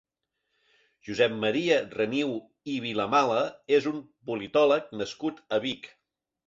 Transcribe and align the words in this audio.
Josep 1.09 1.35
Maria 1.43 1.77
Reniu 1.99 2.33
i 2.77 2.81
Vilamala 2.87 3.39
és 3.81 3.93
un 3.95 4.01
politòleg 4.33 4.91
nascut 5.05 5.49
a 5.59 5.67
Vic. 5.69 5.97